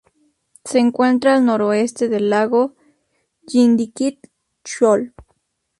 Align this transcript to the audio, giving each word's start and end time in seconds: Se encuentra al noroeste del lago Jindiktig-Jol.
Se 0.65 0.79
encuentra 0.79 1.35
al 1.35 1.45
noroeste 1.45 2.09
del 2.09 2.31
lago 2.31 2.73
Jindiktig-Jol. 3.45 5.13